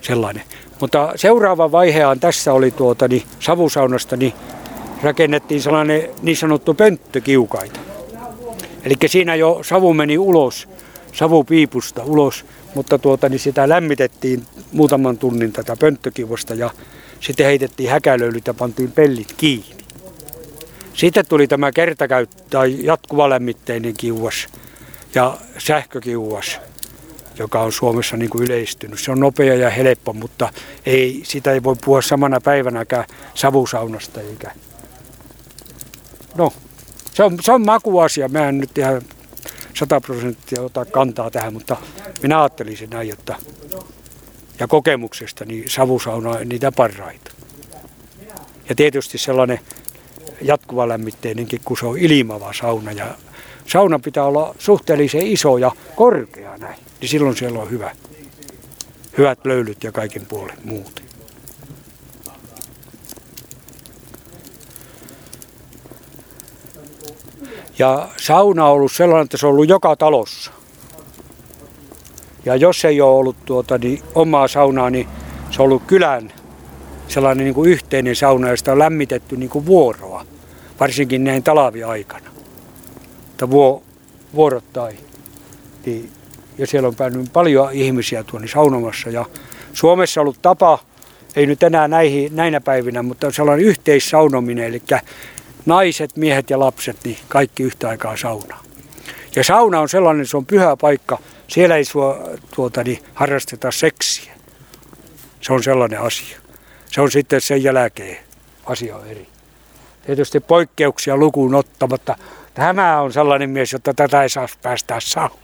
sellainen. 0.00 0.42
Mutta 0.80 1.12
seuraava 1.16 1.72
vaiheaan 1.72 2.20
tässä 2.20 2.52
oli 2.52 2.70
tuota, 2.70 3.08
niin 3.08 3.22
savusaunasta 3.40 4.16
niin 4.16 4.32
rakennettiin 5.02 5.62
sellainen 5.62 6.10
niin 6.22 6.36
sanottu 6.36 6.74
pönttökiukaita. 6.74 7.80
Eli 8.84 8.94
siinä 9.06 9.34
jo 9.34 9.60
savu 9.62 9.94
meni 9.94 10.18
ulos, 10.18 10.68
savupiipusta 11.12 12.04
ulos, 12.04 12.44
mutta 12.74 12.98
tuota, 12.98 13.28
niin 13.28 13.40
sitä 13.40 13.68
lämmitettiin 13.68 14.42
muutaman 14.72 15.18
tunnin 15.18 15.52
tätä 15.52 15.76
pönttökivosta 15.76 16.54
ja 16.54 16.70
sitten 17.20 17.46
heitettiin 17.46 17.90
häkälöylyt 17.90 18.46
ja 18.46 18.54
pantiin 18.54 18.92
pellit 18.92 19.32
kiinni. 19.36 19.80
Sitten 20.94 21.26
tuli 21.28 21.46
tämä 21.46 21.72
kertakäyttö 21.72 22.42
tai 22.50 22.76
jatkuvalämmitteinen 22.84 23.94
kiuas 23.96 24.48
ja 25.14 25.36
sähkökiuas 25.58 26.60
joka 27.40 27.60
on 27.60 27.72
Suomessa 27.72 28.16
niin 28.16 28.30
kuin 28.30 28.44
yleistynyt. 28.44 29.00
Se 29.00 29.10
on 29.10 29.20
nopea 29.20 29.54
ja 29.54 29.70
helppo, 29.70 30.12
mutta 30.12 30.52
ei, 30.86 31.20
sitä 31.24 31.52
ei 31.52 31.62
voi 31.62 31.76
puhua 31.84 32.02
samana 32.02 32.40
päivänäkään 32.40 33.04
savusaunasta 33.34 34.20
eikä. 34.20 34.50
No, 36.34 36.52
se 37.14 37.22
on, 37.22 37.38
se 37.40 37.52
on 37.52 37.66
makuasia. 37.66 38.28
Mä 38.28 38.48
en 38.48 38.58
nyt 38.58 38.78
ihan 38.78 39.02
100 39.74 40.00
prosenttia 40.00 40.62
ota 40.62 40.84
kantaa 40.84 41.30
tähän, 41.30 41.52
mutta 41.52 41.76
minä 42.22 42.40
ajattelisin 42.40 42.90
näin, 42.90 43.12
että 43.12 43.36
ja 44.58 44.68
kokemuksesta 44.68 45.44
niin 45.44 45.70
savusauna 45.70 46.30
on 46.30 46.48
niitä 46.48 46.72
parhaita. 46.72 47.30
Ja 48.68 48.74
tietysti 48.74 49.18
sellainen 49.18 49.60
jatkuva 50.42 50.88
lämmitteinenkin, 50.88 51.60
kun 51.64 51.78
se 51.78 51.86
on 51.86 51.98
ilmava 51.98 52.52
sauna 52.52 52.92
ja 52.92 53.06
sauna 53.72 53.98
pitää 53.98 54.24
olla 54.24 54.54
suhteellisen 54.58 55.26
iso 55.26 55.58
ja 55.58 55.72
korkea 55.96 56.56
näin, 56.56 56.78
niin 57.00 57.08
silloin 57.08 57.36
siellä 57.36 57.58
on 57.60 57.70
hyvä, 57.70 57.90
hyvät 59.18 59.38
löylyt 59.44 59.84
ja 59.84 59.92
kaiken 59.92 60.26
puolen 60.26 60.58
muut. 60.64 61.02
Ja 67.78 68.08
sauna 68.16 68.66
on 68.66 68.72
ollut 68.72 68.92
sellainen, 68.92 69.24
että 69.24 69.36
se 69.36 69.46
on 69.46 69.52
ollut 69.52 69.68
joka 69.68 69.96
talossa. 69.96 70.50
Ja 72.44 72.56
jos 72.56 72.84
ei 72.84 73.00
ole 73.00 73.18
ollut 73.18 73.36
tuota, 73.44 73.78
niin 73.78 74.02
omaa 74.14 74.48
saunaa, 74.48 74.90
niin 74.90 75.08
se 75.50 75.62
on 75.62 75.64
ollut 75.64 75.82
kylän 75.86 76.32
sellainen 77.08 77.44
niin 77.44 77.54
kuin 77.54 77.70
yhteinen 77.70 78.16
sauna, 78.16 78.48
josta 78.48 78.72
on 78.72 78.78
lämmitetty 78.78 79.36
niin 79.36 79.50
kuin 79.50 79.66
vuoroa, 79.66 80.26
varsinkin 80.80 81.24
näin 81.24 81.42
talviaikana. 81.42 82.29
Että 83.40 83.50
vuo, 83.50 83.82
vuorottain. 84.34 84.98
Niin, 85.86 86.10
ja 86.58 86.66
siellä 86.66 86.88
on 86.88 86.94
päänyt 86.94 87.32
paljon 87.32 87.72
ihmisiä 87.72 88.24
tuonne 88.24 88.48
saunomassa. 88.48 89.10
Ja 89.10 89.24
Suomessa 89.72 90.20
ollut 90.20 90.42
tapa, 90.42 90.78
ei 91.36 91.46
nyt 91.46 91.62
enää 91.62 91.88
näihin, 91.88 92.36
näinä 92.36 92.60
päivinä, 92.60 93.02
mutta 93.02 93.30
sellainen 93.30 93.66
yhteissaunominen, 93.66 94.64
eli 94.64 94.82
naiset, 95.66 96.16
miehet 96.16 96.50
ja 96.50 96.58
lapset, 96.58 96.96
niin 97.04 97.16
kaikki 97.28 97.62
yhtä 97.62 97.88
aikaa 97.88 98.16
saunaa. 98.16 98.62
Ja 99.36 99.44
sauna 99.44 99.80
on 99.80 99.88
sellainen, 99.88 100.26
se 100.26 100.36
on 100.36 100.46
pyhä 100.46 100.76
paikka. 100.76 101.18
Siellä 101.48 101.76
ei 101.76 101.84
sua, 101.84 102.18
tuota, 102.54 102.84
niin, 102.84 102.98
harrasteta 103.14 103.70
seksiä. 103.70 104.32
Se 105.40 105.52
on 105.52 105.62
sellainen 105.62 106.00
asia. 106.00 106.38
Se 106.92 107.00
on 107.00 107.10
sitten 107.10 107.40
sen 107.40 107.62
jälkeen 107.62 108.18
asia 108.66 108.96
on 108.96 109.06
eri. 109.06 109.26
Tietysti 110.06 110.40
poikkeuksia 110.40 111.16
lukuun 111.16 111.54
ottamatta. 111.54 112.16
Tämä 112.54 113.00
on 113.00 113.12
sellainen 113.12 113.50
mies, 113.50 113.72
jotta 113.72 113.94
tätä 113.94 114.22
ei 114.22 114.28
saa 114.28 114.46
päästää 114.62 115.00
saunaan. 115.00 115.40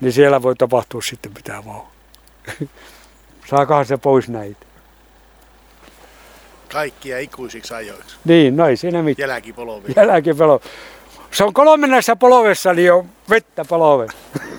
Niin 0.00 0.12
siellä 0.12 0.42
voi 0.42 0.56
tapahtua 0.56 1.02
sitten 1.02 1.32
mitä 1.34 1.62
vaan. 1.66 1.86
Saakahan 3.50 3.86
se 3.86 3.96
pois 3.96 4.28
näitä. 4.28 4.66
Kaikkia 6.72 7.18
ikuisiksi 7.18 7.74
ajoiksi. 7.74 8.16
Niin, 8.24 8.56
no 8.56 8.66
ei 8.66 8.76
siinä 8.76 9.02
mitään. 9.02 9.28
Jälkipolovi. 9.28 9.92
Jälkipolo. 9.96 10.60
Se 11.30 11.44
on 11.44 11.54
kolmannessa 11.54 12.16
polvessa, 12.16 12.72
niin 12.72 12.92
on 12.92 13.08
vettä 13.30 13.64
polve. 13.64 14.06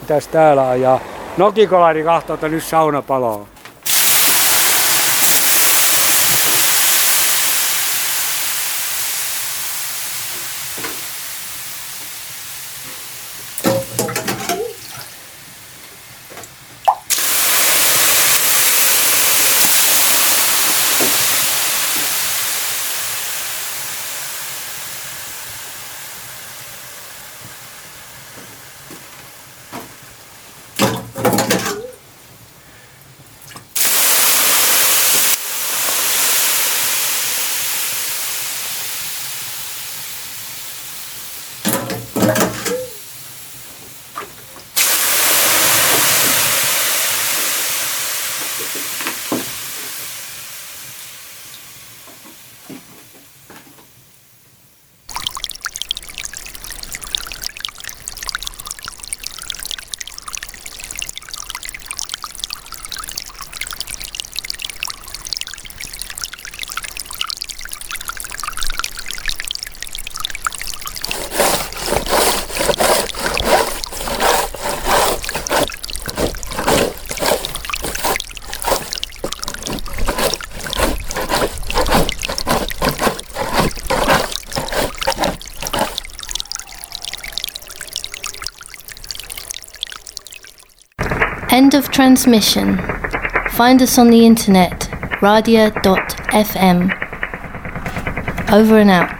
Mitäs 0.00 0.28
täällä? 0.28 0.74
Ja 0.74 1.00
nokikolari 1.36 2.04
kahtoo, 2.04 2.34
että 2.34 2.48
nyt 2.48 2.64
sauna 2.64 3.02
palaa. 3.02 3.46
Transmission. 91.90 92.78
Find 93.50 93.82
us 93.82 93.98
on 93.98 94.10
the 94.10 94.24
internet, 94.24 94.80
radia.fm. 95.20 96.90
Over 98.52 98.78
and 98.78 98.90
out. 98.90 99.19